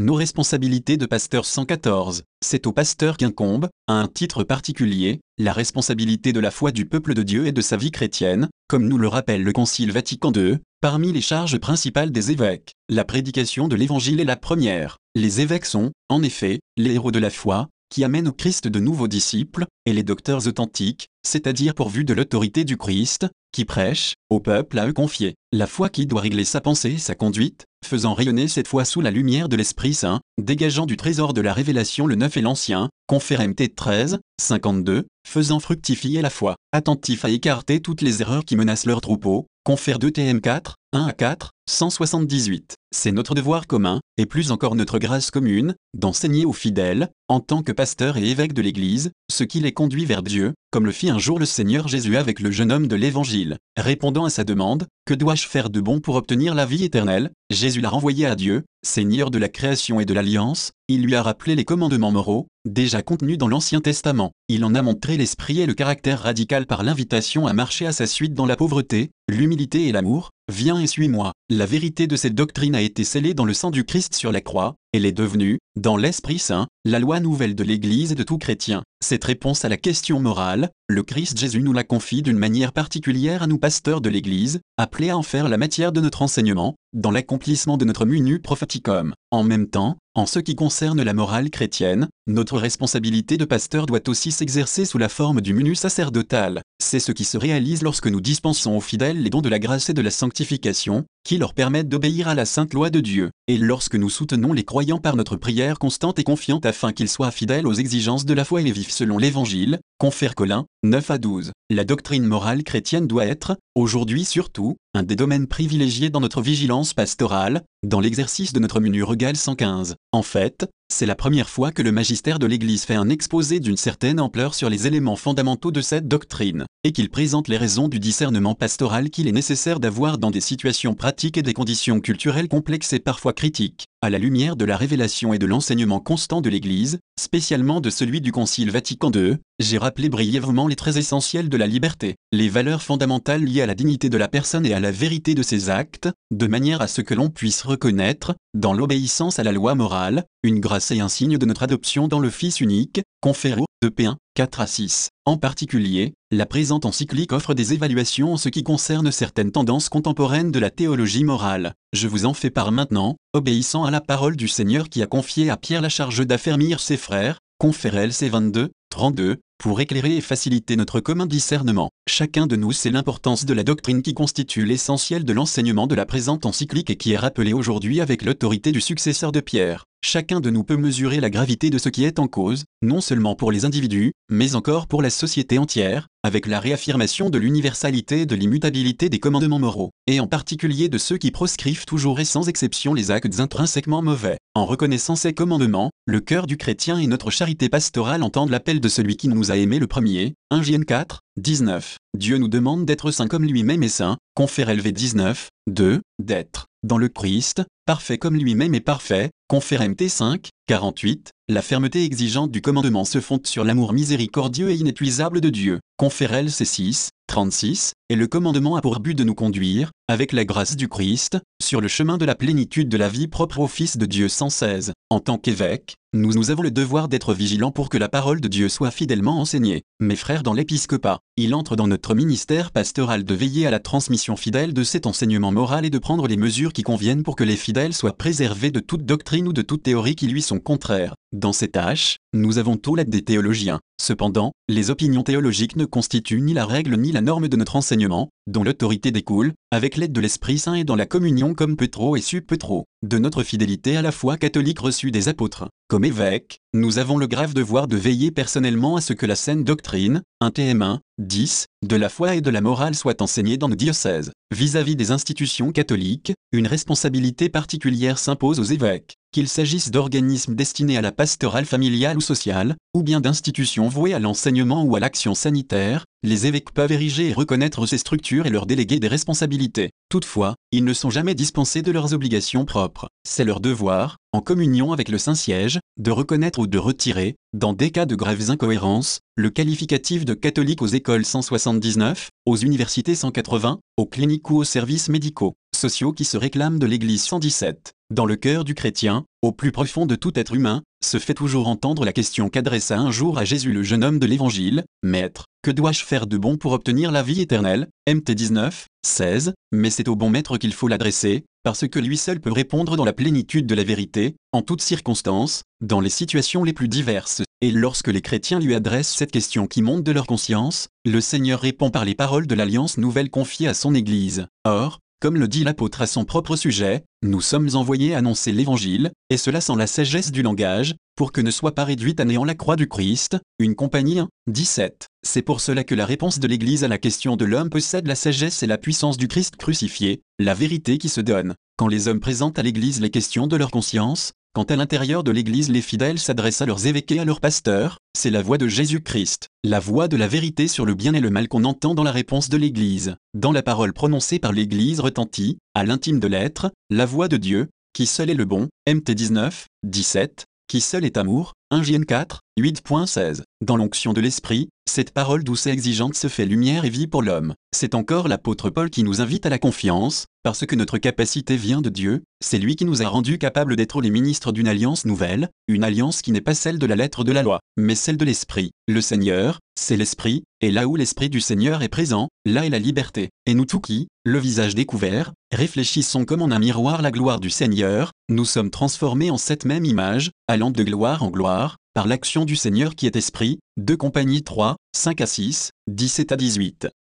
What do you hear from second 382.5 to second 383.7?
est la liberté. Et nous